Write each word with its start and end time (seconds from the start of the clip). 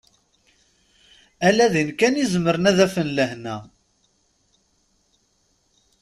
Ala 1.47 1.65
din 1.73 1.89
kan 1.99 2.15
i 2.23 2.25
zemren 2.33 2.69
ad 2.69 2.79
afen 2.85 3.09
lehna. 3.17 3.55